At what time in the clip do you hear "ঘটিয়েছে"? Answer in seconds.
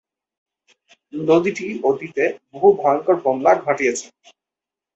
3.65-4.07